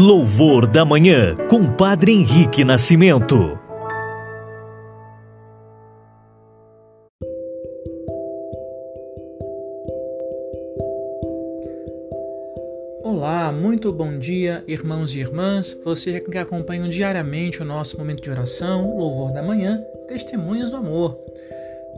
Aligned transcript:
Louvor 0.00 0.68
da 0.68 0.84
Manhã, 0.84 1.34
com 1.50 1.66
Padre 1.74 2.12
Henrique 2.12 2.62
Nascimento. 2.62 3.58
Olá, 13.02 13.50
muito 13.50 13.92
bom 13.92 14.16
dia, 14.16 14.62
irmãos 14.68 15.16
e 15.16 15.18
irmãs. 15.18 15.76
Vocês 15.84 16.22
que 16.24 16.38
acompanham 16.38 16.88
diariamente 16.88 17.60
o 17.60 17.64
nosso 17.64 17.98
momento 17.98 18.22
de 18.22 18.30
oração, 18.30 18.96
Louvor 18.96 19.32
da 19.32 19.42
Manhã, 19.42 19.82
Testemunhas 20.06 20.70
do 20.70 20.76
Amor. 20.76 21.18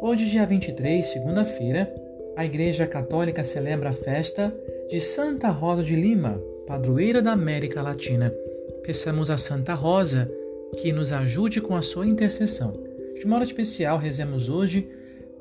Hoje, 0.00 0.24
dia 0.24 0.46
23, 0.46 1.04
segunda-feira, 1.04 1.92
a 2.34 2.46
Igreja 2.46 2.86
Católica 2.86 3.44
celebra 3.44 3.90
a 3.90 3.92
festa 3.92 4.50
de 4.88 4.98
Santa 5.00 5.50
Rosa 5.50 5.82
de 5.82 5.94
Lima, 5.94 6.40
padroeira 6.70 7.20
da 7.20 7.32
América 7.32 7.82
Latina. 7.82 8.32
Peçamos 8.84 9.28
a 9.28 9.36
Santa 9.36 9.74
Rosa 9.74 10.30
que 10.80 10.92
nos 10.92 11.10
ajude 11.10 11.60
com 11.60 11.74
a 11.74 11.82
sua 11.82 12.06
intercessão. 12.06 12.72
De 13.18 13.26
modo 13.26 13.42
especial, 13.42 13.98
rezemos 13.98 14.48
hoje 14.48 14.88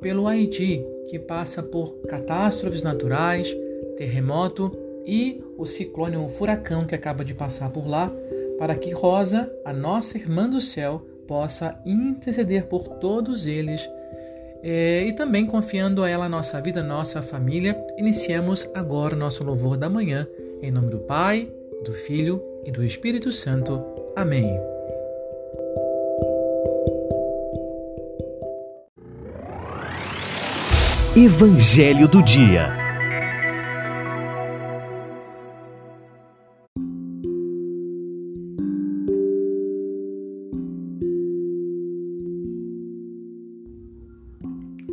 pelo 0.02 0.27
Haiti, 0.27 0.84
que 1.08 1.20
passa 1.20 1.62
por 1.62 2.02
catástrofes 2.08 2.81
naturais, 2.81 3.55
terremoto 3.95 4.76
e 5.05 5.39
o 5.55 5.67
ciclone, 5.67 6.17
o 6.17 6.27
furacão 6.27 6.88
que 6.88 6.95
acaba 6.95 7.23
de 7.23 7.36
passar 7.36 7.70
por 7.70 7.88
lá, 7.88 8.11
para 8.58 8.73
que 8.73 8.89
Rosa, 8.89 9.53
a 9.64 9.72
nossa 9.72 10.17
irmã 10.17 10.50
do 10.50 10.59
céu, 10.59 11.05
possa 11.27 11.80
interceder 11.86 12.66
por 12.66 12.88
todos 12.95 13.45
eles. 13.45 13.88
É, 14.64 15.03
e 15.03 15.14
também 15.14 15.45
confiando 15.45 16.03
a 16.03 16.09
ela 16.09 16.27
nossa 16.27 16.59
vida, 16.59 16.81
nossa 16.81 17.22
família, 17.22 17.80
iniciamos 18.00 18.67
agora 18.73 19.16
o 19.16 19.20
nosso 19.20 19.44
louvor 19.44 19.77
da 19.77 19.91
manhã 19.91 20.27
em 20.62 20.72
nome 20.72 20.90
do 20.90 20.99
Pai, 20.99 21.49
do 21.86 21.94
Filho 21.94 22.41
e 22.66 22.72
do 22.72 22.84
Espírito 22.84 23.31
Santo. 23.31 23.81
Amém. 24.16 24.59
Evangelho 31.16 32.08
do 32.08 32.22
Dia. 32.23 32.89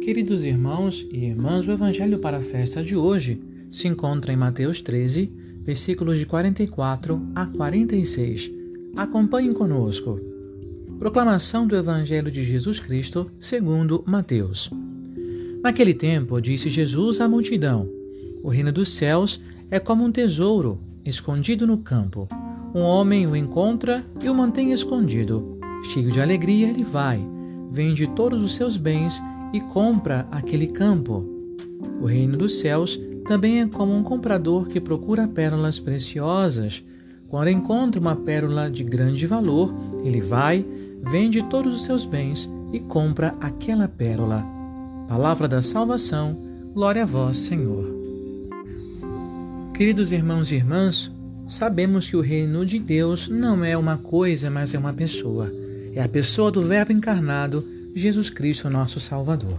Queridos 0.02 0.44
irmãos 0.44 1.06
e 1.10 1.24
irmãs, 1.24 1.66
o 1.66 1.72
Evangelho 1.72 2.20
para 2.20 2.38
a 2.38 2.42
festa 2.42 2.82
de 2.82 2.96
hoje 2.96 3.40
se 3.70 3.88
encontra 3.88 4.32
em 4.32 4.36
Mateus 4.36 4.80
13, 4.80 5.45
versículos 5.66 6.16
de 6.16 6.24
44 6.24 7.20
a 7.34 7.44
46. 7.44 8.52
Acompanhem 8.96 9.52
conosco. 9.52 10.20
Proclamação 10.96 11.66
do 11.66 11.76
Evangelho 11.76 12.30
de 12.30 12.44
Jesus 12.44 12.78
Cristo 12.78 13.28
segundo 13.40 14.02
Mateus. 14.06 14.70
Naquele 15.62 15.92
tempo, 15.92 16.40
disse 16.40 16.70
Jesus 16.70 17.20
à 17.20 17.28
multidão: 17.28 17.88
O 18.44 18.48
reino 18.48 18.70
dos 18.70 18.90
céus 18.90 19.40
é 19.68 19.80
como 19.80 20.04
um 20.04 20.12
tesouro 20.12 20.78
escondido 21.04 21.66
no 21.66 21.78
campo. 21.78 22.28
Um 22.72 22.80
homem 22.80 23.26
o 23.26 23.34
encontra 23.34 24.04
e 24.22 24.28
o 24.28 24.34
mantém 24.34 24.70
escondido. 24.70 25.58
Cheio 25.92 26.12
de 26.12 26.20
alegria, 26.20 26.68
ele 26.68 26.84
vai, 26.84 27.20
vende 27.72 28.06
todos 28.06 28.40
os 28.40 28.54
seus 28.54 28.76
bens 28.76 29.20
e 29.52 29.60
compra 29.60 30.28
aquele 30.30 30.68
campo. 30.68 31.24
O 32.00 32.06
reino 32.06 32.36
dos 32.36 32.60
céus 32.60 32.98
também 33.26 33.60
é 33.60 33.66
como 33.66 33.94
um 33.94 34.02
comprador 34.02 34.66
que 34.66 34.80
procura 34.80 35.26
pérolas 35.26 35.78
preciosas. 35.78 36.82
Quando 37.28 37.50
encontra 37.50 38.00
uma 38.00 38.14
pérola 38.14 38.70
de 38.70 38.84
grande 38.84 39.26
valor, 39.26 39.74
ele 40.04 40.20
vai, 40.20 40.64
vende 41.02 41.42
todos 41.42 41.74
os 41.74 41.84
seus 41.84 42.04
bens 42.04 42.48
e 42.72 42.78
compra 42.78 43.34
aquela 43.40 43.88
pérola. 43.88 44.44
Palavra 45.08 45.48
da 45.48 45.60
salvação, 45.60 46.36
glória 46.72 47.02
a 47.02 47.06
vós, 47.06 47.36
Senhor. 47.36 47.94
Queridos 49.74 50.12
irmãos 50.12 50.50
e 50.50 50.54
irmãs, 50.54 51.10
sabemos 51.48 52.08
que 52.08 52.16
o 52.16 52.20
reino 52.20 52.64
de 52.64 52.78
Deus 52.78 53.28
não 53.28 53.64
é 53.64 53.76
uma 53.76 53.98
coisa, 53.98 54.50
mas 54.50 54.72
é 54.72 54.78
uma 54.78 54.92
pessoa. 54.92 55.52
É 55.94 56.02
a 56.02 56.08
pessoa 56.08 56.50
do 56.50 56.62
Verbo 56.62 56.92
encarnado, 56.92 57.64
Jesus 57.94 58.30
Cristo, 58.30 58.70
nosso 58.70 59.00
Salvador. 59.00 59.58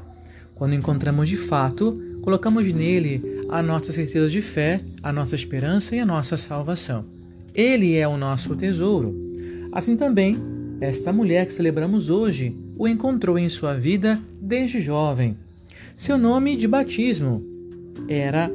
Quando 0.55 0.73
encontramos 0.73 1.27
de 1.29 1.37
fato, 1.37 2.01
colocamos 2.21 2.65
nele 2.73 3.36
a 3.49 3.63
nossa 3.63 3.91
certeza 3.91 4.29
de 4.29 4.41
fé, 4.41 4.81
a 5.01 5.13
nossa 5.13 5.35
esperança 5.35 5.95
e 5.95 5.99
a 5.99 6.05
nossa 6.05 6.35
salvação. 6.35 7.05
Ele 7.53 7.95
é 7.95 8.07
o 8.07 8.17
nosso 8.17 8.55
tesouro. 8.55 9.15
Assim 9.71 9.95
também, 9.95 10.35
esta 10.81 11.13
mulher 11.13 11.45
que 11.45 11.53
celebramos 11.53 12.09
hoje 12.09 12.55
o 12.77 12.87
encontrou 12.87 13.39
em 13.39 13.49
sua 13.49 13.73
vida 13.73 14.19
desde 14.39 14.79
jovem. 14.79 15.35
Seu 15.95 16.17
nome 16.17 16.55
de 16.55 16.67
batismo 16.67 17.43
era 18.07 18.51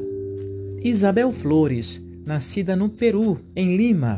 Isabel 0.83 1.33
Flores, 1.33 2.03
nascida 2.25 2.77
no 2.77 2.89
Peru, 2.89 3.41
em 3.57 3.77
Lima. 3.77 4.17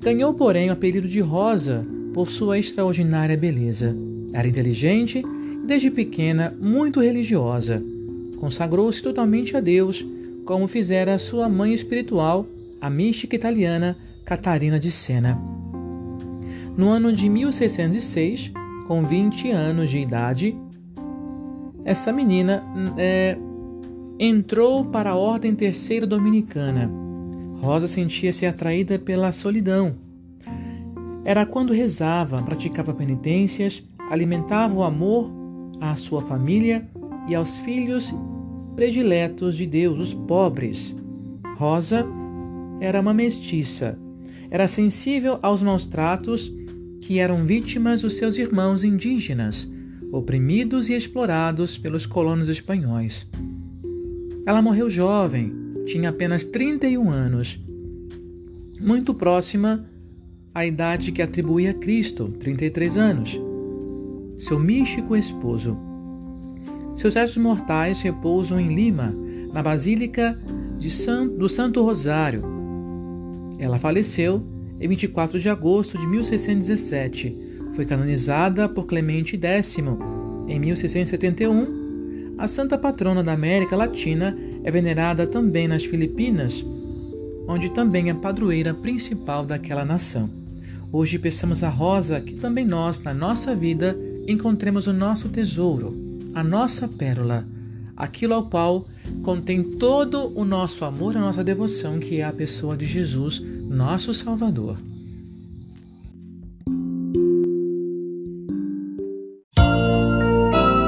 Ganhou, 0.00 0.32
porém, 0.34 0.70
o 0.70 0.72
apelido 0.72 1.08
de 1.08 1.20
Rosa 1.20 1.84
por 2.14 2.30
sua 2.30 2.58
extraordinária 2.58 3.36
beleza. 3.36 3.96
Era 4.32 4.46
inteligente 4.46 5.18
e, 5.18 5.66
desde 5.66 5.90
pequena, 5.90 6.54
muito 6.60 7.00
religiosa 7.00 7.82
consagrou-se 8.40 9.02
totalmente 9.02 9.56
a 9.56 9.60
Deus, 9.60 10.04
como 10.46 10.66
fizera 10.66 11.18
sua 11.18 11.48
mãe 11.48 11.74
espiritual, 11.74 12.46
a 12.80 12.88
mística 12.88 13.36
italiana 13.36 13.96
Catarina 14.24 14.80
de 14.80 14.90
Sena. 14.90 15.38
No 16.76 16.88
ano 16.88 17.12
de 17.12 17.28
1606, 17.28 18.50
com 18.88 19.04
20 19.04 19.50
anos 19.50 19.90
de 19.90 19.98
idade, 19.98 20.56
essa 21.84 22.12
menina 22.12 22.64
é, 22.96 23.36
entrou 24.18 24.86
para 24.86 25.10
a 25.10 25.16
Ordem 25.16 25.54
Terceira 25.54 26.06
Dominicana. 26.06 26.90
Rosa 27.60 27.86
sentia-se 27.86 28.46
atraída 28.46 28.98
pela 28.98 29.32
solidão. 29.32 29.94
Era 31.24 31.44
quando 31.44 31.74
rezava, 31.74 32.42
praticava 32.42 32.94
penitências, 32.94 33.82
alimentava 34.10 34.74
o 34.74 34.82
amor 34.82 35.30
à 35.78 35.94
sua 35.94 36.22
família 36.22 36.88
e 37.28 37.34
aos 37.34 37.58
filhos 37.58 38.14
prediletos 38.74 39.56
de 39.56 39.66
Deus, 39.66 39.98
os 39.98 40.14
pobres. 40.14 40.94
Rosa 41.56 42.06
era 42.80 43.00
uma 43.00 43.12
mestiça. 43.12 43.98
Era 44.50 44.66
sensível 44.66 45.38
aos 45.42 45.62
maus 45.62 45.86
tratos 45.86 46.52
que 47.00 47.18
eram 47.18 47.36
vítimas 47.38 48.02
dos 48.02 48.16
seus 48.16 48.38
irmãos 48.38 48.84
indígenas, 48.84 49.70
oprimidos 50.10 50.88
e 50.88 50.94
explorados 50.94 51.76
pelos 51.76 52.06
colonos 52.06 52.48
espanhóis. 52.48 53.28
Ela 54.46 54.62
morreu 54.62 54.88
jovem, 54.88 55.52
tinha 55.86 56.10
apenas 56.10 56.44
31 56.44 57.10
anos, 57.10 57.58
muito 58.80 59.12
próxima 59.12 59.84
à 60.54 60.64
idade 60.64 61.12
que 61.12 61.22
atribuía 61.22 61.70
a 61.70 61.74
Cristo, 61.74 62.28
33 62.40 62.96
anos, 62.96 63.40
seu 64.38 64.58
místico 64.58 65.14
esposo. 65.14 65.89
Seus 67.00 67.14
restos 67.14 67.42
mortais 67.42 68.02
repousam 68.02 68.60
em 68.60 68.66
Lima, 68.66 69.14
na 69.54 69.62
Basílica 69.62 70.38
San, 70.90 71.28
do 71.28 71.48
Santo 71.48 71.82
Rosário. 71.82 72.42
Ela 73.58 73.78
faleceu 73.78 74.46
em 74.78 74.86
24 74.86 75.40
de 75.40 75.48
agosto 75.48 75.96
de 75.96 76.06
1617. 76.06 77.34
Foi 77.72 77.86
canonizada 77.86 78.68
por 78.68 78.84
Clemente 78.84 79.40
X 79.42 79.78
em 80.46 80.60
1671. 80.60 82.34
A 82.36 82.46
santa 82.46 82.76
patrona 82.76 83.24
da 83.24 83.32
América 83.32 83.76
Latina 83.76 84.36
é 84.62 84.70
venerada 84.70 85.26
também 85.26 85.66
nas 85.66 85.86
Filipinas, 85.86 86.62
onde 87.48 87.70
também 87.70 88.10
é 88.10 88.14
padroeira 88.14 88.74
principal 88.74 89.46
daquela 89.46 89.86
nação. 89.86 90.28
Hoje 90.92 91.18
peçamos 91.18 91.64
a 91.64 91.70
Rosa 91.70 92.20
que 92.20 92.34
também 92.34 92.66
nós, 92.66 93.00
na 93.00 93.14
nossa 93.14 93.54
vida, 93.54 93.98
encontremos 94.28 94.86
o 94.86 94.92
nosso 94.92 95.30
tesouro 95.30 96.09
a 96.34 96.44
nossa 96.44 96.88
pérola, 96.88 97.46
aquilo 97.96 98.34
ao 98.34 98.48
qual 98.48 98.86
contém 99.22 99.62
todo 99.62 100.32
o 100.34 100.44
nosso 100.44 100.84
amor, 100.84 101.16
a 101.16 101.20
nossa 101.20 101.44
devoção, 101.44 101.98
que 101.98 102.20
é 102.20 102.24
a 102.24 102.32
pessoa 102.32 102.76
de 102.76 102.84
Jesus, 102.84 103.40
nosso 103.40 104.14
Salvador. 104.14 104.76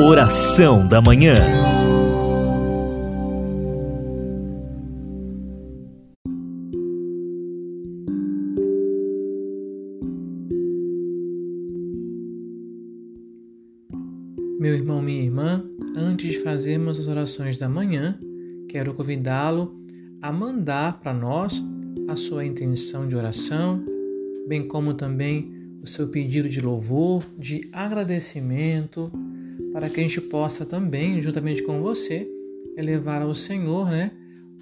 Oração 0.00 0.86
da 0.88 1.00
Manhã. 1.00 1.71
Meu 14.62 14.76
irmão, 14.76 15.02
minha 15.02 15.20
irmã, 15.20 15.64
antes 15.96 16.30
de 16.30 16.38
fazermos 16.38 17.00
as 17.00 17.08
orações 17.08 17.56
da 17.58 17.68
manhã, 17.68 18.16
quero 18.68 18.94
convidá-lo 18.94 19.74
a 20.22 20.30
mandar 20.30 21.00
para 21.00 21.12
nós 21.12 21.60
a 22.06 22.14
sua 22.14 22.44
intenção 22.44 23.08
de 23.08 23.16
oração, 23.16 23.82
bem 24.46 24.68
como 24.68 24.94
também 24.94 25.52
o 25.82 25.86
seu 25.88 26.06
pedido 26.06 26.48
de 26.48 26.60
louvor, 26.60 27.24
de 27.36 27.68
agradecimento, 27.72 29.10
para 29.72 29.90
que 29.90 29.98
a 29.98 30.02
gente 30.04 30.20
possa 30.20 30.64
também, 30.64 31.20
juntamente 31.20 31.64
com 31.64 31.82
você, 31.82 32.30
elevar 32.76 33.20
ao 33.20 33.34
Senhor, 33.34 33.90
né, 33.90 34.12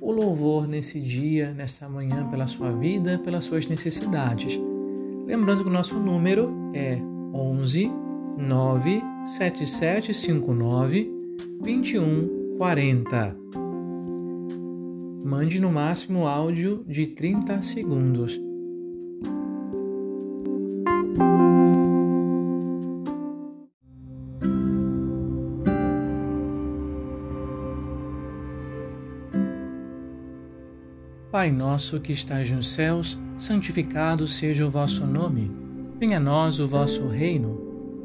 o 0.00 0.10
louvor 0.10 0.66
nesse 0.66 0.98
dia, 0.98 1.52
nessa 1.52 1.86
manhã, 1.90 2.26
pela 2.30 2.46
sua 2.46 2.72
vida, 2.72 3.18
pelas 3.18 3.44
suas 3.44 3.68
necessidades. 3.68 4.58
Lembrando 5.26 5.62
que 5.62 5.68
o 5.68 5.72
nosso 5.72 6.00
número 6.00 6.50
é 6.72 6.98
11 7.34 7.92
97759 9.26 11.10
2140. 11.60 13.36
Mande 15.22 15.60
no 15.60 15.70
máximo 15.70 16.26
áudio 16.26 16.82
de 16.86 17.06
30 17.08 17.60
segundos. 17.60 18.40
Pai 31.30 31.52
nosso 31.52 32.00
que 32.00 32.12
estás 32.12 32.50
nos 32.50 32.72
céus, 32.72 33.18
santificado 33.38 34.26
seja 34.26 34.66
o 34.66 34.70
vosso 34.70 35.06
nome. 35.06 35.50
Venha 35.98 36.16
a 36.16 36.20
nós 36.20 36.58
o 36.58 36.66
vosso 36.66 37.06
reino. 37.06 37.69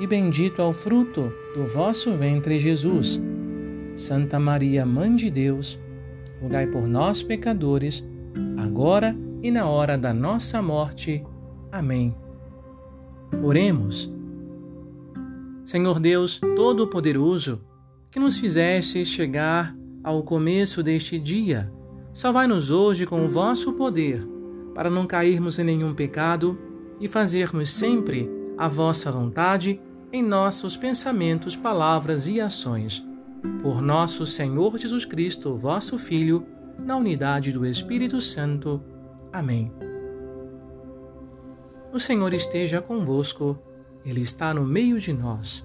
e 0.00 0.06
bendito 0.06 0.60
é 0.60 0.64
o 0.64 0.72
fruto 0.72 1.32
do 1.54 1.64
vosso 1.64 2.12
ventre, 2.14 2.58
Jesus. 2.58 3.20
Santa 3.94 4.40
Maria, 4.40 4.84
Mãe 4.84 5.14
de 5.14 5.30
Deus, 5.30 5.78
rogai 6.40 6.66
por 6.66 6.86
nós, 6.86 7.22
pecadores, 7.22 8.04
agora 8.56 9.16
e 9.42 9.50
na 9.50 9.66
hora 9.66 9.96
da 9.96 10.12
nossa 10.12 10.60
morte. 10.60 11.24
Amém. 11.70 12.14
Oremos. 13.42 14.12
Senhor 15.64 16.00
Deus 16.00 16.40
Todo-Poderoso, 16.40 17.60
que 18.10 18.18
nos 18.18 18.38
fizeste 18.38 19.04
chegar 19.04 19.74
ao 20.02 20.22
começo 20.22 20.82
deste 20.82 21.18
dia, 21.18 21.72
Salvai-nos 22.14 22.70
hoje 22.70 23.06
com 23.06 23.24
o 23.24 23.28
vosso 23.28 23.72
poder, 23.72 24.24
para 24.72 24.88
não 24.88 25.04
cairmos 25.04 25.58
em 25.58 25.64
nenhum 25.64 25.92
pecado 25.92 26.56
e 27.00 27.08
fazermos 27.08 27.72
sempre 27.72 28.30
a 28.56 28.68
vossa 28.68 29.10
vontade 29.10 29.80
em 30.12 30.22
nossos 30.22 30.76
pensamentos, 30.76 31.56
palavras 31.56 32.26
e 32.26 32.40
ações. 32.40 33.04
Por 33.62 33.82
nosso 33.82 34.26
Senhor 34.26 34.78
Jesus 34.78 35.04
Cristo, 35.04 35.54
vosso 35.56 35.98
Filho, 35.98 36.46
na 36.78 36.96
unidade 36.96 37.52
do 37.52 37.66
Espírito 37.66 38.20
Santo. 38.20 38.82
Amém. 39.32 39.72
O 41.92 42.00
Senhor 42.00 42.32
esteja 42.32 42.80
convosco, 42.80 43.58
Ele 44.04 44.20
está 44.20 44.52
no 44.52 44.64
meio 44.64 44.98
de 44.98 45.12
nós 45.12 45.64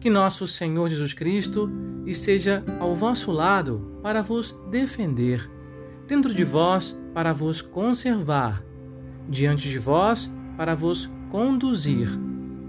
que 0.00 0.08
nosso 0.08 0.46
Senhor 0.46 0.88
Jesus 0.88 1.12
Cristo 1.12 1.70
esteja 2.06 2.64
ao 2.78 2.94
vosso 2.94 3.32
lado 3.32 3.98
para 4.02 4.22
vos 4.22 4.56
defender, 4.70 5.50
dentro 6.06 6.32
de 6.32 6.44
vós 6.44 6.96
para 7.12 7.32
vos 7.32 7.60
conservar, 7.60 8.62
diante 9.28 9.68
de 9.68 9.78
vós 9.78 10.30
para 10.56 10.74
vos 10.74 11.10
conduzir, 11.30 12.08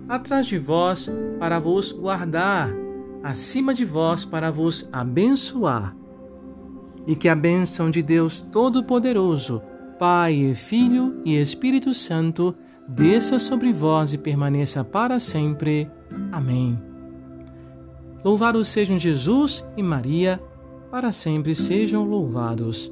atrás 0.07 0.47
de 0.47 0.57
vós 0.57 1.09
para 1.39 1.59
vos 1.59 1.91
guardar, 1.91 2.69
acima 3.23 3.73
de 3.73 3.85
vós 3.85 4.25
para 4.25 4.51
vos 4.51 4.88
abençoar. 4.91 5.95
E 7.07 7.15
que 7.15 7.29
a 7.29 7.35
bênção 7.35 7.89
de 7.89 8.01
Deus 8.01 8.41
Todo-Poderoso, 8.41 9.61
Pai, 9.97 10.53
Filho 10.53 11.21
e 11.25 11.35
Espírito 11.35 11.94
Santo, 11.94 12.56
desça 12.88 13.39
sobre 13.39 13.71
vós 13.71 14.13
e 14.13 14.17
permaneça 14.17 14.83
para 14.83 15.19
sempre. 15.19 15.89
Amém. 16.31 16.79
Louvados 18.23 18.67
sejam 18.67 19.00
Jesus 19.00 19.63
e 19.77 19.83
Maria, 19.83 20.41
para 20.91 21.11
sempre 21.11 21.56
sejam 21.56 22.03
louvados. 22.03 22.91